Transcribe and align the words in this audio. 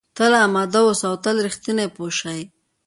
تل 0.17 0.33
اماده 0.45 0.79
اوسه 0.87 1.05
او 1.09 1.15
تل 1.23 1.35
رښتینی 1.47 1.87
پوه 1.95 2.09
شوې!. 2.19 2.43